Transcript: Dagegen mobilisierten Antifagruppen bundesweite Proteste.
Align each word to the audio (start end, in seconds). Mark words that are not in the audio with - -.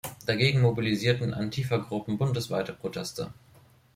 Dagegen 0.25 0.61
mobilisierten 0.61 1.31
Antifagruppen 1.35 2.17
bundesweite 2.17 2.73
Proteste. 2.73 3.31